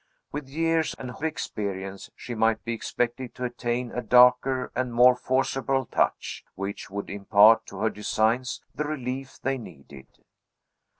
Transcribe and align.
With 0.31 0.49
years 0.49 0.95
and 0.97 1.11
experience 1.21 2.09
she 2.15 2.33
might 2.33 2.63
be 2.65 2.73
expected 2.73 3.35
to 3.35 3.45
attain 3.45 3.91
a 3.91 4.01
darker 4.01 4.71
and 4.75 4.91
more 4.91 5.15
forcible 5.15 5.85
touch, 5.85 6.43
which 6.55 6.89
would 6.89 7.11
impart 7.11 7.67
to 7.67 7.77
her 7.81 7.89
designs 7.91 8.61
the 8.73 8.85
relief 8.85 9.37
they 9.43 9.59
needed. 9.59 10.07